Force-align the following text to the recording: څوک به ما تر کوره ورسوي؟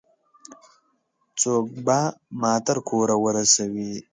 څوک 1.41 1.65
به 1.85 1.99
ما 2.41 2.53
تر 2.65 2.77
کوره 2.87 3.15
ورسوي؟ 3.23 3.93